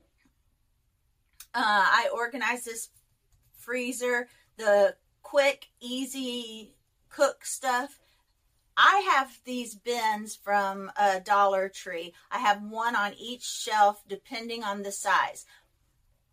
uh, 1.54 1.62
I 1.64 2.10
organize 2.14 2.66
this 2.66 2.90
freezer, 3.54 4.28
the 4.58 4.96
quick, 5.24 5.70
easy 5.80 6.74
cook 7.08 7.46
stuff 7.46 8.00
I 8.82 9.12
have 9.14 9.38
these 9.44 9.76
bins 9.76 10.38
from 10.38 10.90
a 10.98 11.20
Dollar 11.20 11.68
Tree. 11.68 12.14
I 12.32 12.40
have 12.40 12.64
one 12.64 12.96
on 12.96 13.14
each 13.16 13.44
shelf 13.44 14.02
depending 14.08 14.64
on 14.64 14.84
the 14.84 14.92
size. 14.94 15.46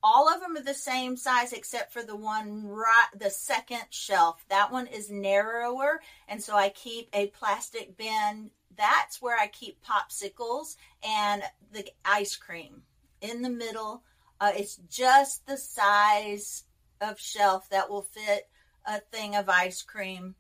All 0.01 0.33
of 0.33 0.41
them 0.41 0.57
are 0.57 0.63
the 0.63 0.73
same 0.73 1.17
size 1.17 1.53
except 1.53 1.93
for 1.93 2.05
the 2.05 2.15
one 2.15 2.65
right 2.65 3.09
the 3.19 3.31
second 3.31 3.83
shelf. 3.91 4.45
That 4.49 4.71
one 4.71 4.87
is 4.87 5.11
narrower 5.11 6.01
and 6.29 6.41
so 6.41 6.55
I 6.55 6.69
keep 6.69 7.09
a 7.13 7.27
plastic 7.27 7.97
bin. 7.97 8.53
That's 8.77 9.21
where 9.21 9.37
I 9.37 9.49
keep 9.49 9.85
popsicles 9.85 10.77
and 11.03 11.43
the 11.73 11.89
ice 12.05 12.37
cream 12.37 12.83
in 13.21 13.43
the 13.43 13.51
middle. 13.51 14.05
Uh, 14.41 14.53
it's 14.55 14.77
just 14.89 15.45
the 15.49 15.57
size 15.57 16.63
of 17.01 17.19
shelf 17.19 17.69
that 17.71 17.91
will 17.91 18.03
fit 18.03 18.49
a 18.85 19.01
thing 19.01 19.35
of 19.35 19.49
ice 19.49 19.83
cream 19.83 20.37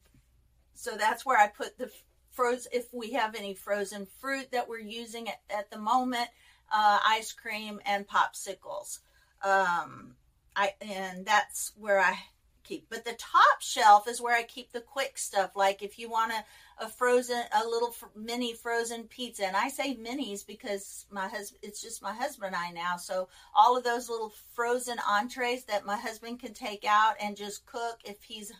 so 0.76 0.96
that's 0.96 1.24
where 1.24 1.38
I 1.38 1.48
put 1.48 1.78
the 1.78 1.90
frozen, 2.30 2.70
if 2.72 2.92
we 2.92 3.12
have 3.12 3.34
any 3.34 3.54
frozen 3.54 4.06
fruit 4.20 4.52
that 4.52 4.68
we're 4.68 4.78
using 4.78 5.28
at, 5.28 5.40
at 5.50 5.70
the 5.70 5.78
moment, 5.78 6.28
uh, 6.72 6.98
ice 7.06 7.32
cream 7.32 7.80
and 7.86 8.06
popsicles. 8.06 9.00
Um, 9.42 10.16
I, 10.54 10.74
and 10.80 11.24
that's 11.24 11.72
where 11.78 12.00
I 12.00 12.18
keep. 12.62 12.88
But 12.90 13.04
the 13.04 13.16
top 13.18 13.60
shelf 13.60 14.08
is 14.08 14.20
where 14.20 14.36
I 14.36 14.42
keep 14.42 14.72
the 14.72 14.80
quick 14.80 15.18
stuff. 15.18 15.52
Like 15.54 15.82
if 15.82 15.98
you 15.98 16.10
want 16.10 16.32
a, 16.32 16.84
a 16.84 16.88
frozen, 16.88 17.42
a 17.52 17.66
little 17.66 17.94
mini 18.14 18.54
frozen 18.54 19.04
pizza, 19.04 19.46
and 19.46 19.56
I 19.56 19.68
say 19.68 19.96
minis 19.96 20.46
because 20.46 21.06
my 21.10 21.28
husband, 21.28 21.60
it's 21.62 21.80
just 21.80 22.02
my 22.02 22.12
husband 22.12 22.54
and 22.54 22.56
I 22.56 22.70
now. 22.70 22.96
So 22.96 23.28
all 23.54 23.76
of 23.76 23.84
those 23.84 24.08
little 24.08 24.32
frozen 24.54 24.98
entrees 25.08 25.64
that 25.64 25.86
my 25.86 25.96
husband 25.96 26.40
can 26.40 26.52
take 26.52 26.84
out 26.86 27.14
and 27.20 27.36
just 27.36 27.66
cook 27.66 28.00
if 28.04 28.22
he's 28.22 28.52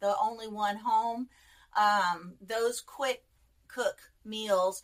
the 0.00 0.14
only 0.20 0.48
one 0.48 0.76
home 0.76 1.28
um, 1.76 2.34
those 2.40 2.80
quick 2.80 3.24
cook 3.68 3.98
meals, 4.24 4.82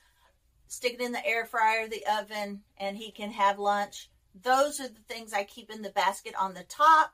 stick 0.69 0.95
it 0.95 1.01
in 1.01 1.13
the 1.13 1.27
air 1.27 1.45
fryer, 1.45 1.89
the 1.89 2.05
oven, 2.19 2.63
and 2.79 2.97
he 2.97 3.11
can 3.11 3.31
have 3.31 3.59
lunch. 3.59 4.11
Those 4.43 4.81
are 4.81 4.89
the 4.89 5.03
things 5.09 5.33
I 5.33 5.45
keep 5.45 5.71
in 5.71 5.83
the 5.83 5.91
basket 5.91 6.35
on 6.39 6.55
the 6.55 6.65
top. 6.65 7.13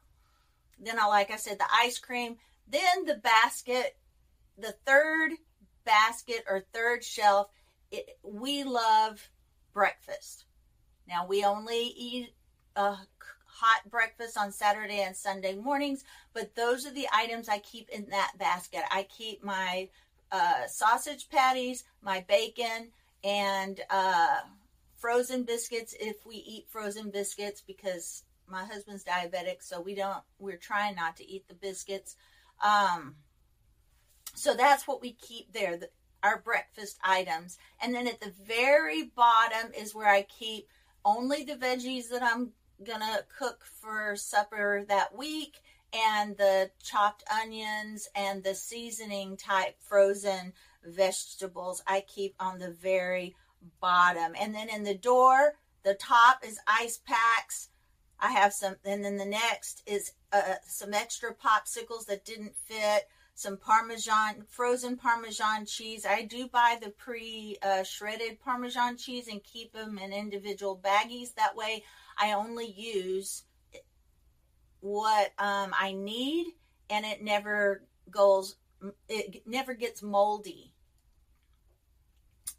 Then 0.79 0.99
I, 0.99 1.07
like 1.07 1.31
I 1.31 1.37
said, 1.37 1.59
the 1.59 1.73
ice 1.73 1.99
cream. 1.99 2.37
Then 2.69 3.05
the 3.07 3.17
basket, 3.17 3.97
the 4.59 4.75
third 4.85 5.33
basket 5.85 6.45
or 6.49 6.65
third 6.73 7.05
shelf, 7.05 7.49
it, 7.91 8.19
we 8.23 8.65
love 8.65 9.29
breakfast. 9.73 10.45
Now 11.09 11.27
we 11.27 11.45
only 11.45 11.93
eat 11.97 12.35
a 12.75 12.97
hot 13.53 13.91
breakfast 13.91 14.39
on 14.39 14.51
Saturday 14.51 15.01
and 15.01 15.17
Sunday 15.17 15.55
mornings, 15.55 16.05
but 16.33 16.55
those 16.55 16.87
are 16.87 16.93
the 16.93 17.09
items 17.13 17.49
I 17.49 17.59
keep 17.59 17.91
in 17.91 18.07
that 18.11 18.33
basket. 18.39 18.83
I 18.91 19.05
keep 19.05 19.45
my 19.45 19.89
uh, 20.31 20.67
sausage 20.67 21.29
patties, 21.29 21.85
my 22.01 22.25
bacon, 22.27 22.89
and 23.23 23.81
uh, 23.91 24.41
frozen 24.97 25.45
biscuits 25.45 25.95
if 26.01 26.25
we 26.27 26.37
eat 26.37 26.67
frozen 26.71 27.11
biscuits 27.11 27.61
because 27.61 28.25
my 28.49 28.65
husband's 28.65 29.05
diabetic, 29.05 29.63
so 29.63 29.81
we 29.81 29.95
don't, 29.95 30.23
we're 30.39 30.57
trying 30.57 30.95
not 30.95 31.17
to 31.17 31.29
eat 31.29 31.47
the 31.49 31.55
biscuits. 31.55 32.17
Um, 32.65 33.17
so 34.35 34.55
that's 34.55 34.89
what 34.89 35.01
we 35.03 35.13
keep 35.13 35.53
there, 35.53 35.77
the, 35.77 35.89
our 36.23 36.41
breakfast 36.41 36.99
items. 37.05 37.59
And 37.81 37.95
then 37.95 38.07
at 38.09 38.21
the 38.21 38.33
very 38.47 39.05
bottom 39.05 39.73
is 39.79 39.95
where 39.95 40.09
I 40.09 40.23
keep 40.23 40.69
only 41.05 41.45
the 41.45 41.55
veggies 41.55 42.09
that 42.11 42.23
I'm 42.23 42.53
gonna 42.83 43.25
cook 43.39 43.65
for 43.65 44.17
supper 44.17 44.85
that 44.89 45.17
week 45.17 45.61
and 45.93 46.37
the 46.37 46.71
chopped 46.83 47.25
onions 47.31 48.09
and 48.15 48.43
the 48.43 48.55
seasoning 48.55 49.37
type 49.37 49.77
frozen 49.81 50.53
vegetables 50.85 51.83
I 51.87 52.01
keep 52.01 52.35
on 52.41 52.59
the 52.59 52.71
very 52.71 53.35
bottom. 53.81 54.33
And 54.39 54.55
then 54.55 54.69
in 54.69 54.85
the 54.85 54.95
door, 54.95 55.55
the 55.83 55.95
top 55.95 56.45
is 56.47 56.59
ice 56.67 56.99
packs. 56.99 57.69
I 58.19 58.31
have 58.33 58.53
some, 58.53 58.77
and 58.85 59.05
then 59.05 59.17
the 59.17 59.27
next 59.27 59.83
is 59.87 60.13
uh, 60.33 60.55
some 60.67 60.95
extra 60.95 61.35
popsicles 61.35 62.07
that 62.07 62.25
didn't 62.25 62.55
fit, 62.57 63.09
some 63.35 63.57
Parmesan, 63.57 64.45
frozen 64.49 64.97
Parmesan 64.97 65.67
cheese. 65.67 66.05
I 66.07 66.23
do 66.23 66.49
buy 66.49 66.79
the 66.81 66.91
pre 66.91 67.57
uh, 67.63 67.83
shredded 67.83 68.41
Parmesan 68.41 68.97
cheese 68.97 69.29
and 69.29 69.43
keep 69.43 69.73
them 69.73 69.99
in 69.99 70.13
individual 70.13 70.81
baggies. 70.83 71.35
That 71.35 71.57
way 71.57 71.85
I 72.19 72.33
only 72.33 72.67
use 72.67 73.45
what 74.81 75.33
um, 75.39 75.73
I 75.79 75.93
need 75.93 76.47
and 76.91 77.07
it 77.07 77.23
never 77.23 77.85
goes, 78.11 78.57
it 79.09 79.43
never 79.47 79.75
gets 79.75 80.03
moldy. 80.03 80.75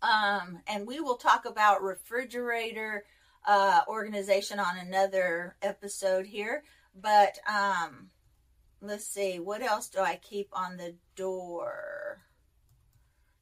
Um, 0.02 0.60
and 0.68 0.88
we 0.88 1.00
will 1.00 1.16
talk 1.16 1.46
about 1.46 1.84
refrigerator 1.84 3.06
uh, 3.48 3.82
organization 3.88 4.60
on 4.60 4.78
another 4.78 5.56
episode 5.62 6.26
here. 6.26 6.64
But 7.00 7.38
um, 7.48 8.10
let's 8.84 9.08
see, 9.08 9.40
what 9.40 9.62
else 9.62 9.90
do 9.90 10.00
I 10.00 10.20
keep 10.22 10.50
on 10.52 10.78
the 10.78 10.96
door? 11.16 12.20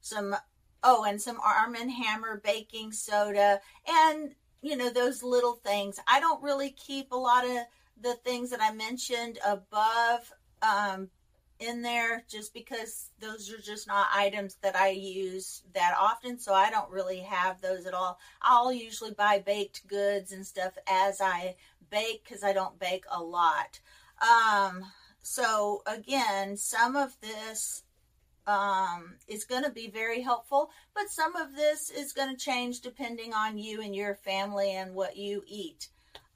Some, 0.00 0.36
oh, 0.82 1.04
and 1.04 1.20
some 1.20 1.38
Arm 1.40 1.74
and 1.74 1.90
Hammer 1.90 2.40
baking 2.42 2.92
soda, 2.92 3.60
and 3.86 4.34
you 4.62 4.76
know 4.76 4.90
those 4.90 5.22
little 5.22 5.54
things. 5.64 5.98
I 6.06 6.20
don't 6.20 6.42
really 6.42 6.70
keep 6.70 7.12
a 7.12 7.16
lot 7.16 7.44
of 7.44 7.58
the 8.00 8.14
things 8.24 8.50
that 8.50 8.60
I 8.62 8.72
mentioned 8.72 9.38
above 9.44 10.32
um, 10.62 11.08
in 11.58 11.82
there 11.82 12.24
just 12.28 12.52
because 12.52 13.10
those 13.20 13.52
are 13.52 13.58
just 13.58 13.86
not 13.86 14.08
items 14.12 14.56
that 14.62 14.76
I 14.76 14.90
use 14.90 15.62
that 15.74 15.94
often. 15.98 16.38
So 16.38 16.54
I 16.54 16.70
don't 16.70 16.90
really 16.90 17.20
have 17.20 17.60
those 17.60 17.86
at 17.86 17.94
all. 17.94 18.18
I'll 18.40 18.72
usually 18.72 19.12
buy 19.12 19.40
baked 19.44 19.86
goods 19.86 20.32
and 20.32 20.46
stuff 20.46 20.76
as 20.88 21.20
I 21.20 21.56
bake 21.90 22.24
because 22.24 22.42
I 22.42 22.52
don't 22.52 22.78
bake 22.78 23.04
a 23.10 23.22
lot. 23.22 23.80
Um, 24.20 24.84
so 25.22 25.82
again, 25.86 26.56
some 26.56 26.96
of 26.96 27.18
this 27.20 27.82
um, 28.46 29.14
is 29.28 29.44
going 29.44 29.62
to 29.62 29.70
be 29.70 29.88
very 29.88 30.20
helpful, 30.20 30.70
but 30.94 31.08
some 31.08 31.36
of 31.36 31.54
this 31.54 31.90
is 31.90 32.12
going 32.12 32.34
to 32.34 32.44
change 32.44 32.80
depending 32.80 33.32
on 33.32 33.56
you 33.56 33.80
and 33.80 33.94
your 33.94 34.14
family 34.16 34.72
and 34.72 34.94
what 34.94 35.16
you 35.16 35.42
eat. 35.46 35.88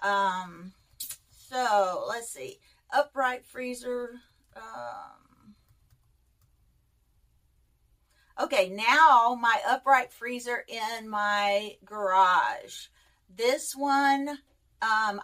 Um, 0.02 0.72
so 1.30 2.04
let's 2.08 2.30
see. 2.30 2.58
Upright 2.92 3.44
freezer 3.44 4.20
um, 4.56 5.54
okay, 8.40 8.68
now 8.68 9.36
my 9.40 9.60
upright 9.68 10.12
freezer 10.12 10.64
in 10.68 11.08
my 11.08 11.76
garage. 11.84 12.86
This 13.34 13.74
one, 13.74 14.38
um, 14.82 15.20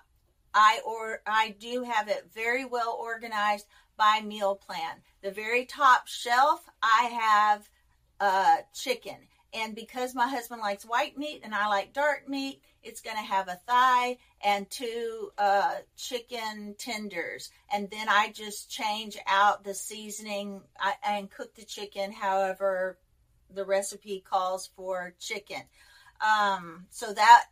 I 0.54 0.80
or 0.84 1.22
I 1.26 1.54
do 1.58 1.82
have 1.82 2.08
it 2.08 2.30
very 2.34 2.64
well 2.64 2.96
organized 3.00 3.66
by 3.96 4.20
meal 4.24 4.54
plan. 4.54 4.96
The 5.22 5.30
very 5.30 5.64
top 5.66 6.06
shelf, 6.06 6.68
I 6.82 7.04
have 7.04 7.70
uh, 8.20 8.56
chicken, 8.74 9.16
and 9.54 9.74
because 9.74 10.14
my 10.14 10.28
husband 10.28 10.62
likes 10.62 10.84
white 10.84 11.18
meat 11.18 11.42
and 11.44 11.54
I 11.54 11.66
like 11.68 11.92
dark 11.92 12.28
meat, 12.28 12.62
it's 12.82 13.02
going 13.02 13.16
to 13.16 13.22
have 13.22 13.48
a 13.48 13.60
thigh 13.66 14.16
and 14.42 14.68
two 14.70 15.30
uh, 15.36 15.74
chicken 15.96 16.74
tenders. 16.78 17.50
And 17.72 17.90
then 17.90 18.08
I 18.08 18.32
just 18.32 18.70
change 18.70 19.18
out 19.26 19.62
the 19.62 19.74
seasoning 19.74 20.62
and 21.06 21.30
cook 21.30 21.54
the 21.54 21.64
chicken 21.64 22.12
however 22.12 22.98
the 23.54 23.64
recipe 23.64 24.24
calls 24.26 24.70
for 24.74 25.14
chicken. 25.20 25.62
Um, 26.26 26.86
so 26.90 27.12
that 27.12 27.44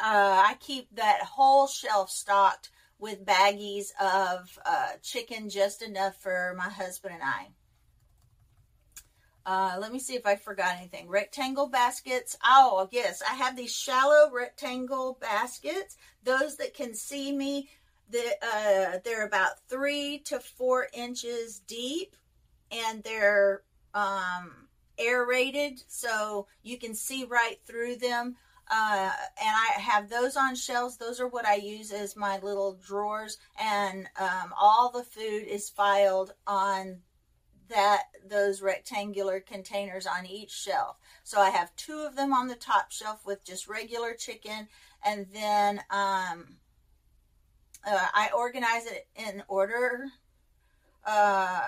uh, 0.00 0.42
I 0.46 0.56
keep 0.60 0.94
that 0.96 1.22
whole 1.22 1.66
shelf 1.66 2.10
stocked 2.10 2.70
with 2.98 3.24
baggies 3.24 3.88
of 4.00 4.58
uh, 4.66 4.92
chicken, 5.02 5.48
just 5.48 5.82
enough 5.82 6.16
for 6.20 6.54
my 6.56 6.68
husband 6.68 7.14
and 7.14 7.22
I. 7.22 7.48
Uh, 9.46 9.78
let 9.80 9.92
me 9.92 9.98
see 9.98 10.14
if 10.14 10.26
I 10.26 10.36
forgot 10.36 10.76
anything. 10.76 11.08
Rectangle 11.08 11.68
baskets. 11.68 12.36
Oh, 12.44 12.86
yes, 12.90 13.22
I 13.22 13.34
have 13.34 13.56
these 13.56 13.74
shallow 13.74 14.30
rectangle 14.30 15.16
baskets. 15.20 15.96
Those 16.22 16.56
that 16.56 16.74
can 16.74 16.92
see 16.94 17.32
me, 17.34 17.70
the, 18.10 18.24
uh, 18.42 18.98
they're 19.04 19.26
about 19.26 19.60
three 19.68 20.18
to 20.26 20.38
four 20.38 20.88
inches 20.92 21.60
deep, 21.60 22.14
and 22.70 23.02
they're 23.02 23.62
um, 23.94 24.68
aerated, 24.98 25.82
so 25.86 26.46
you 26.62 26.76
can 26.76 26.94
see 26.94 27.24
right 27.24 27.58
through 27.64 27.96
them. 27.96 28.36
Uh, 28.70 29.10
and 29.40 29.56
I 29.56 29.80
have 29.80 30.10
those 30.10 30.36
on 30.36 30.54
shelves. 30.54 30.96
Those 30.98 31.20
are 31.20 31.28
what 31.28 31.46
I 31.46 31.54
use 31.54 31.90
as 31.90 32.16
my 32.16 32.38
little 32.40 32.78
drawers, 32.86 33.38
and 33.58 34.08
um, 34.20 34.52
all 34.58 34.90
the 34.90 35.04
food 35.04 35.44
is 35.48 35.70
filed 35.70 36.34
on 36.46 36.98
that 37.68 38.04
those 38.28 38.62
rectangular 38.62 39.40
containers 39.40 40.06
on 40.06 40.26
each 40.26 40.50
shelf. 40.50 40.96
So 41.24 41.40
I 41.40 41.50
have 41.50 41.74
two 41.76 42.00
of 42.00 42.16
them 42.16 42.32
on 42.32 42.48
the 42.48 42.54
top 42.54 42.90
shelf 42.90 43.24
with 43.26 43.44
just 43.44 43.68
regular 43.68 44.14
chicken, 44.14 44.68
and 45.04 45.26
then 45.32 45.80
um, 45.90 46.56
uh, 47.86 48.06
I 48.14 48.30
organize 48.36 48.86
it 48.86 49.06
in 49.16 49.42
order. 49.48 50.06
Uh, 51.06 51.60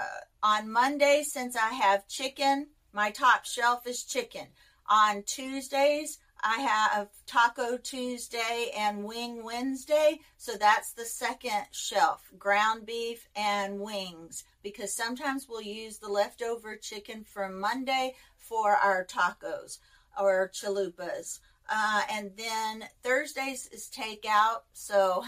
on 0.42 0.70
Monday, 0.70 1.22
since 1.26 1.56
I 1.56 1.70
have 1.70 2.08
chicken, 2.08 2.68
my 2.92 3.10
top 3.10 3.44
shelf 3.44 3.86
is 3.86 4.04
chicken. 4.04 4.46
On 4.88 5.22
Tuesdays, 5.22 6.18
I 6.42 6.61
have 6.61 7.09
Taco 7.26 7.76
Tuesday 7.76 8.70
and 8.76 9.05
Wing 9.05 9.44
Wednesday. 9.44 10.20
So 10.37 10.53
that's 10.57 10.92
the 10.92 11.05
second 11.05 11.66
shelf 11.72 12.31
ground 12.38 12.87
beef 12.87 13.29
and 13.37 13.81
wings 13.81 14.44
because 14.62 14.94
sometimes 14.94 15.46
we'll 15.48 15.62
use 15.62 15.98
the 15.98 16.09
leftover 16.09 16.76
chicken 16.76 17.24
from 17.24 17.61
Monday 17.61 18.14
for 18.37 18.72
our 18.72 19.05
tacos 19.05 19.79
or 20.18 20.50
chalupas. 20.55 21.40
Uh, 21.68 22.03
and 22.11 22.33
then 22.37 22.88
Thursdays 23.03 23.68
is 23.68 23.90
takeout. 23.94 24.62
So 24.72 25.24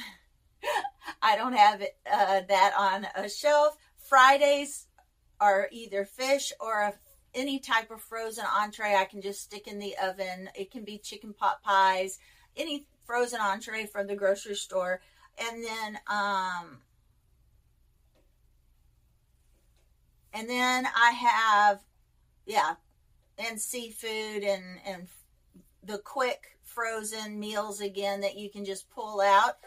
I 1.23 1.37
don't 1.37 1.55
have 1.55 1.83
it, 1.83 1.97
uh, 2.11 2.41
that 2.49 2.75
on 2.79 3.07
a 3.15 3.29
shelf. 3.29 3.77
Fridays 3.97 4.87
are 5.41 5.69
either 5.73 6.05
fish 6.05 6.53
or 6.61 6.81
a 6.83 6.95
any 7.35 7.59
type 7.59 7.91
of 7.91 8.01
frozen 8.01 8.45
entree 8.45 8.95
I 8.95 9.05
can 9.05 9.21
just 9.21 9.43
stick 9.43 9.67
in 9.67 9.79
the 9.79 9.95
oven. 10.03 10.51
It 10.55 10.71
can 10.71 10.85
be 10.85 10.99
chicken 10.99 11.33
pot 11.33 11.63
pies, 11.63 12.19
any 12.57 12.87
frozen 13.07 13.41
entree 13.41 13.87
from 13.87 14.07
the 14.07 14.17
grocery 14.17 14.55
store. 14.55 15.01
And 15.39 15.65
then 15.65 15.99
um 16.09 16.79
and 20.35 20.49
then 20.49 20.87
I 20.95 21.11
have 21.11 21.81
yeah, 22.47 22.75
and 23.39 23.61
seafood 23.61 24.43
and 24.43 24.65
and 24.87 25.09
the 25.83 25.99
quick 25.99 26.59
frozen 26.63 27.39
meals 27.39 27.81
again 27.81 28.21
that 28.21 28.37
you 28.39 28.51
can 28.51 28.65
just 28.65 28.91
pull 28.91 29.21
out. 29.21 29.59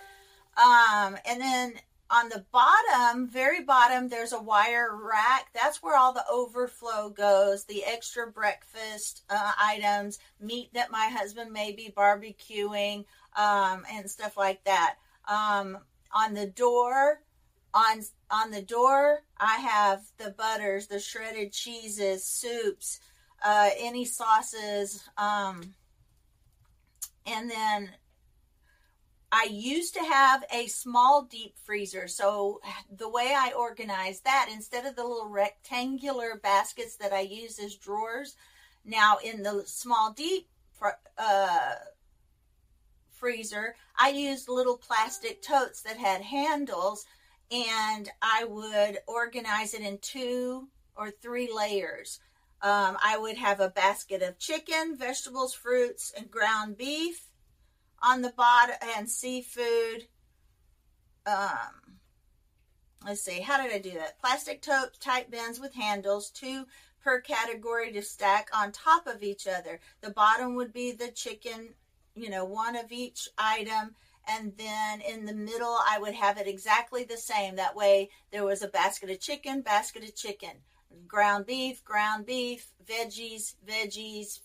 Um 0.58 1.18
and 1.26 1.42
then 1.42 1.74
on 2.10 2.30
the 2.30 2.46
bottom, 2.52 3.28
very 3.28 3.64
bottom, 3.64 4.10
there's 4.10 4.34
a 4.34 4.42
wire 4.42 4.96
rack. 5.02 5.48
That's 5.54 5.82
where 5.82 5.98
all 5.98 6.14
the 6.14 6.26
overflow 6.32 7.10
goes, 7.10 7.64
the 7.64 7.84
extra 7.84 8.28
breakfast 8.28 9.24
uh, 9.30 9.52
items, 9.60 10.20
meat 10.40 10.70
that 10.74 10.92
my 10.92 11.10
husband 11.12 11.52
may 11.52 11.72
be 11.72 11.94
barbecuing, 11.96 13.06
um, 13.36 13.84
and 13.92 14.10
stuff 14.10 14.38
like 14.38 14.64
that. 14.66 14.96
Um, 15.28 15.80
on 16.14 16.34
the 16.34 16.48
door, 16.48 17.22
on 17.74 18.04
on 18.30 18.52
the 18.52 18.62
door, 18.62 19.24
I 19.40 19.56
have 19.58 20.04
the 20.18 20.32
butters, 20.32 20.88
the 20.88 21.00
shredded 21.00 21.52
cheeses, 21.52 22.24
soups, 22.24 23.00
uh, 23.44 23.70
any 23.78 24.06
sauces, 24.06 25.04
um, 25.18 25.74
and 27.26 27.50
then 27.50 27.90
I 29.38 29.50
used 29.52 29.94
to 29.96 30.00
have 30.00 30.46
a 30.50 30.68
small 30.68 31.24
deep 31.24 31.58
freezer. 31.66 32.08
So 32.08 32.62
the 32.96 33.10
way 33.10 33.36
I 33.38 33.52
organize 33.52 34.22
that, 34.22 34.48
instead 34.50 34.86
of 34.86 34.96
the 34.96 35.04
little 35.04 35.28
rectangular 35.28 36.40
baskets 36.42 36.96
that 36.96 37.12
I 37.12 37.20
use 37.20 37.60
as 37.60 37.76
drawers, 37.76 38.38
now 38.86 39.18
in 39.22 39.44
the 39.44 39.64
small 39.66 40.14
deep 40.14 40.48
uh, 41.18 41.74
freezer, 43.12 43.76
I 44.00 44.12
used 44.12 44.48
little 44.48 44.78
plastic 44.78 45.42
totes 45.42 45.82
that 45.82 45.98
had 45.98 46.22
handles 46.22 47.06
and 47.52 48.10
I 48.22 48.46
would 48.46 49.00
organize 49.06 49.74
it 49.74 49.82
in 49.82 49.98
two 49.98 50.70
or 50.96 51.12
three 51.12 51.52
layers. 51.54 52.22
Um, 52.62 52.98
I 53.04 53.18
would 53.18 53.36
have 53.36 53.60
a 53.60 53.68
basket 53.68 54.22
of 54.22 54.40
chicken, 54.40 54.96
vegetables, 54.96 55.54
fruits, 55.54 56.14
and 56.16 56.32
ground 56.32 56.78
beef 56.78 57.32
on 58.06 58.22
the 58.22 58.34
bottom 58.38 58.76
and 58.96 59.10
seafood. 59.10 60.08
Um, 61.26 61.98
let's 63.06 63.22
see, 63.22 63.42
how 63.42 63.62
did 63.62 63.74
I 63.74 63.80
do 63.80 63.94
that? 63.94 64.20
Plastic 64.20 64.62
tote 64.62 65.00
type 65.00 65.32
bins 65.32 65.60
with 65.60 65.74
handles, 65.74 66.30
two 66.30 66.66
per 67.04 67.20
category 67.20 67.92
to 67.92 68.02
stack 68.02 68.50
on 68.54 68.72
top 68.72 69.08
of 69.08 69.24
each 69.24 69.48
other. 69.48 69.80
The 70.02 70.12
bottom 70.12 70.56
would 70.56 70.72
be 70.72 70.92
the 70.92 71.10
chicken, 71.10 71.74
you 72.16 72.30
know, 72.30 72.46
one 72.46 72.76
of 72.76 72.92
each 72.92 73.28
item. 73.38 73.96
And 74.28 74.54
then 74.58 75.02
in 75.02 75.26
the 75.26 75.34
middle, 75.34 75.78
I 75.88 76.00
would 76.00 76.16
have 76.16 76.38
it 76.38 76.48
exactly 76.48 77.04
the 77.04 77.18
same. 77.18 77.56
That 77.56 77.76
way, 77.76 78.10
there 78.32 78.44
was 78.44 78.64
a 78.64 78.68
basket 78.68 79.12
of 79.12 79.20
chicken, 79.20 79.62
basket 79.62 80.04
of 80.04 80.16
chicken, 80.16 80.50
ground 81.08 81.46
beef, 81.46 81.84
ground 81.84 82.26
beef, 82.26 82.68
veggies, 82.88 83.54
veggies, 83.68 84.40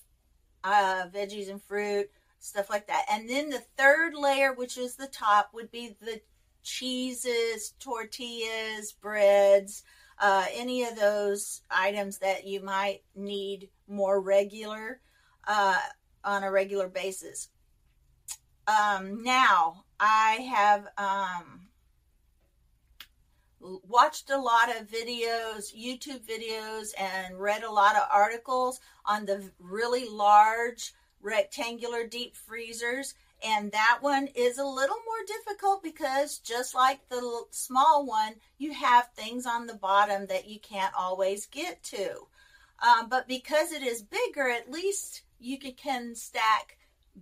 uh, 0.64 1.06
veggies 1.14 1.50
and 1.50 1.62
fruit, 1.62 2.10
stuff 2.40 2.68
like 2.68 2.86
that. 2.88 3.06
And 3.10 3.28
then 3.28 3.50
the 3.50 3.62
third 3.76 4.14
layer, 4.14 4.52
which 4.52 4.76
is 4.76 4.96
the 4.96 5.06
top, 5.06 5.50
would 5.52 5.70
be 5.70 5.96
the 6.00 6.20
cheeses, 6.62 7.74
tortillas, 7.78 8.92
breads, 8.92 9.84
uh, 10.18 10.46
any 10.52 10.84
of 10.84 10.96
those 10.96 11.62
items 11.70 12.18
that 12.18 12.46
you 12.46 12.62
might 12.62 13.02
need 13.14 13.68
more 13.88 14.20
regular 14.20 15.00
uh, 15.46 15.78
on 16.24 16.42
a 16.42 16.50
regular 16.50 16.88
basis. 16.88 17.48
Um, 18.66 19.22
now, 19.22 19.84
I 19.98 20.32
have 20.54 20.86
um, 20.98 21.68
watched 23.60 24.30
a 24.30 24.38
lot 24.38 24.68
of 24.68 24.86
videos, 24.86 25.74
YouTube 25.74 26.20
videos, 26.26 26.90
and 26.98 27.38
read 27.38 27.62
a 27.62 27.70
lot 27.70 27.96
of 27.96 28.02
articles 28.12 28.80
on 29.06 29.26
the 29.26 29.50
really 29.58 30.08
large 30.08 30.92
rectangular 31.22 32.06
deep 32.06 32.36
freezers. 32.36 33.14
And 33.42 33.72
that 33.72 33.98
one 34.00 34.28
is 34.34 34.58
a 34.58 34.64
little 34.64 34.96
more 35.06 35.24
difficult 35.26 35.82
because 35.82 36.38
just 36.38 36.74
like 36.74 37.08
the 37.08 37.44
small 37.50 38.04
one, 38.04 38.34
you 38.58 38.72
have 38.72 39.08
things 39.14 39.46
on 39.46 39.66
the 39.66 39.74
bottom 39.74 40.26
that 40.26 40.48
you 40.48 40.60
can't 40.60 40.94
always 40.94 41.46
get 41.46 41.82
to. 41.84 42.26
Um, 42.82 43.08
but 43.08 43.28
because 43.28 43.72
it 43.72 43.82
is 43.82 44.02
bigger, 44.02 44.48
at 44.48 44.70
least 44.70 45.22
you 45.38 45.58
can 45.58 46.14
stack 46.14 46.76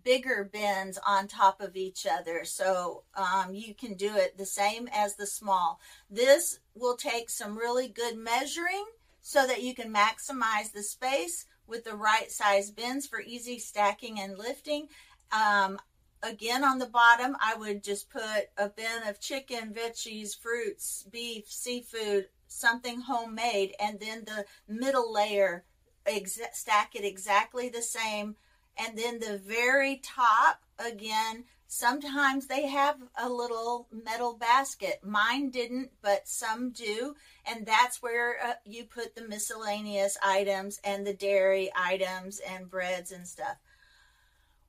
bigger 0.04 0.48
bins 0.52 0.98
on 1.06 1.26
top 1.26 1.60
of 1.60 1.76
each 1.76 2.06
other. 2.06 2.44
So 2.44 3.04
um, 3.14 3.54
you 3.54 3.74
can 3.74 3.94
do 3.94 4.14
it 4.16 4.36
the 4.36 4.46
same 4.46 4.88
as 4.92 5.16
the 5.16 5.26
small. 5.26 5.80
This 6.10 6.60
will 6.74 6.96
take 6.96 7.30
some 7.30 7.58
really 7.58 7.88
good 7.88 8.16
measuring 8.16 8.84
so 9.20 9.46
that 9.46 9.62
you 9.62 9.74
can 9.74 9.92
maximize 9.92 10.72
the 10.72 10.82
space 10.82 11.46
with 11.68 11.84
the 11.84 11.94
right 11.94 12.30
size 12.30 12.70
bins 12.70 13.06
for 13.06 13.20
easy 13.20 13.58
stacking 13.58 14.18
and 14.20 14.38
lifting. 14.38 14.88
Um, 15.30 15.78
again, 16.22 16.64
on 16.64 16.78
the 16.78 16.86
bottom, 16.86 17.36
I 17.40 17.54
would 17.54 17.84
just 17.84 18.10
put 18.10 18.48
a 18.56 18.68
bin 18.68 19.06
of 19.06 19.20
chicken, 19.20 19.74
veggies, 19.74 20.36
fruits, 20.36 21.06
beef, 21.10 21.44
seafood, 21.46 22.28
something 22.48 23.02
homemade, 23.02 23.74
and 23.78 24.00
then 24.00 24.24
the 24.24 24.44
middle 24.66 25.12
layer, 25.12 25.64
ex- 26.06 26.40
stack 26.54 26.94
it 26.94 27.04
exactly 27.04 27.68
the 27.68 27.82
same 27.82 28.36
and 28.78 28.96
then 28.96 29.18
the 29.18 29.38
very 29.38 30.00
top, 30.04 30.62
again, 30.78 31.44
sometimes 31.68 32.46
they 32.46 32.66
have 32.66 32.96
a 33.16 33.28
little 33.28 33.86
metal 33.92 34.36
basket. 34.36 35.00
Mine 35.04 35.50
didn't, 35.50 35.90
but 36.02 36.26
some 36.26 36.70
do. 36.70 37.14
And 37.46 37.66
that's 37.66 38.02
where 38.02 38.36
uh, 38.42 38.54
you 38.64 38.84
put 38.84 39.14
the 39.14 39.28
miscellaneous 39.28 40.16
items 40.22 40.80
and 40.82 41.06
the 41.06 41.14
dairy 41.14 41.70
items 41.76 42.40
and 42.40 42.70
breads 42.70 43.12
and 43.12 43.28
stuff. 43.28 43.56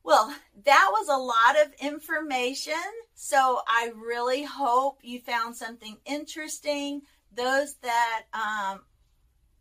Well, 0.03 0.33
that 0.65 0.89
was 0.91 1.07
a 1.07 1.17
lot 1.17 1.65
of 1.65 1.73
information. 1.81 2.73
So 3.15 3.61
I 3.65 3.91
really 3.95 4.43
hope 4.43 4.99
you 5.01 5.19
found 5.21 5.55
something 5.55 5.97
interesting. 6.05 7.01
Those 7.33 7.75
that 7.75 8.23
um, 8.33 8.81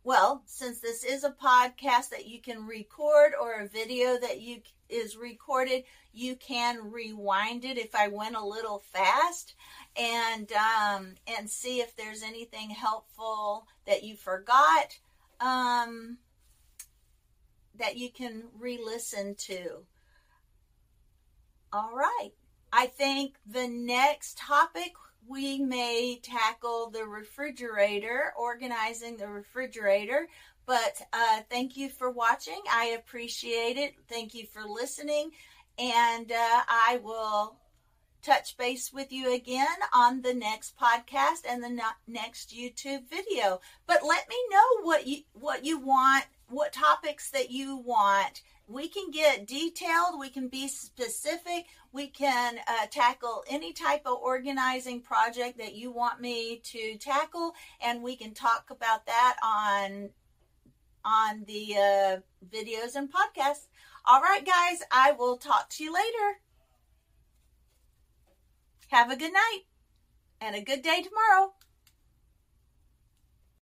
well, 0.03 0.41
since 0.45 0.79
this 0.79 1.03
is 1.03 1.23
a 1.23 1.31
podcast 1.31 2.09
that 2.09 2.25
you 2.25 2.41
can 2.41 2.65
record 2.65 3.33
or 3.39 3.53
a 3.53 3.67
video 3.67 4.17
that 4.19 4.41
you 4.41 4.61
is 4.87 5.15
recorded, 5.15 5.83
you 6.13 6.35
can 6.35 6.91
rewind 6.91 7.65
it 7.65 7.77
if 7.77 7.95
I 7.95 8.07
went 8.07 8.35
a 8.35 8.45
little 8.45 8.79
fast 8.79 9.55
and 9.95 10.51
um, 10.53 11.15
and 11.27 11.49
see 11.49 11.79
if 11.79 11.95
there's 11.95 12.23
anything 12.23 12.69
helpful 12.69 13.67
that 13.85 14.03
you 14.03 14.15
forgot 14.15 14.97
um, 15.39 16.17
that 17.77 17.97
you 17.97 18.09
can 18.11 18.43
re-listen 18.57 19.35
to. 19.35 19.83
All 21.71 21.91
right. 21.93 22.31
I 22.71 22.87
think 22.87 23.35
the 23.45 23.67
next 23.67 24.37
topic 24.37 24.93
we 25.27 25.59
may 25.59 26.19
tackle 26.23 26.89
the 26.89 27.05
refrigerator, 27.05 28.33
organizing 28.37 29.17
the 29.17 29.27
refrigerator. 29.27 30.27
But 30.65 31.01
uh, 31.13 31.41
thank 31.49 31.77
you 31.77 31.89
for 31.89 32.11
watching. 32.11 32.61
I 32.71 32.97
appreciate 32.99 33.77
it. 33.77 33.95
Thank 34.07 34.33
you 34.35 34.45
for 34.45 34.63
listening. 34.63 35.31
And 35.79 36.31
uh, 36.31 36.61
I 36.67 36.99
will 37.03 37.55
touch 38.21 38.57
base 38.57 38.91
with 38.91 39.11
you 39.11 39.33
again 39.33 39.67
on 39.93 40.21
the 40.21 40.33
next 40.33 40.77
podcast 40.77 41.43
and 41.47 41.63
the 41.63 41.81
next 42.07 42.53
YouTube 42.55 43.09
video. 43.09 43.61
But 43.87 44.03
let 44.03 44.27
me 44.27 44.35
know 44.51 44.83
what 44.83 45.07
you 45.07 45.21
what 45.33 45.65
you 45.65 45.79
want, 45.79 46.25
what 46.49 46.73
topics 46.73 47.31
that 47.31 47.49
you 47.49 47.77
want 47.77 48.41
we 48.69 48.87
can 48.87 49.09
get 49.09 49.47
detailed, 49.47 50.19
we 50.19 50.29
can 50.29 50.47
be 50.47 50.67
specific, 50.67 51.65
we 51.91 52.07
can 52.07 52.59
uh, 52.67 52.85
tackle 52.91 53.43
any 53.49 53.73
type 53.73 54.03
of 54.05 54.19
organizing 54.21 55.01
project 55.01 55.57
that 55.57 55.73
you 55.73 55.91
want 55.91 56.21
me 56.21 56.61
to 56.63 56.95
tackle, 56.97 57.55
and 57.81 58.03
we 58.03 58.15
can 58.15 58.33
talk 58.33 58.69
about 58.69 59.07
that 59.07 59.37
on 59.43 60.09
on 61.03 61.45
the 61.47 61.75
uh, 61.75 62.17
videos 62.53 62.95
and 62.95 63.09
podcasts. 63.11 63.65
All 64.11 64.21
right, 64.21 64.43
guys, 64.43 64.81
I 64.91 65.11
will 65.11 65.37
talk 65.37 65.69
to 65.69 65.83
you 65.83 65.93
later. 65.93 66.39
Have 68.87 69.11
a 69.11 69.15
good 69.15 69.31
night 69.31 69.65
and 70.41 70.55
a 70.55 70.61
good 70.61 70.81
day 70.81 71.03
tomorrow. 71.03 71.53